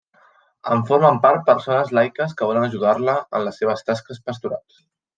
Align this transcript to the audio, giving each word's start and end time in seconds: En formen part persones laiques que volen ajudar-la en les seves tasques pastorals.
En 0.75 0.79
formen 0.91 1.19
part 1.25 1.43
persones 1.51 1.93
laiques 1.99 2.35
que 2.41 2.49
volen 2.53 2.67
ajudar-la 2.71 3.19
en 3.29 3.49
les 3.49 3.63
seves 3.65 3.89
tasques 3.93 4.27
pastorals. 4.29 4.87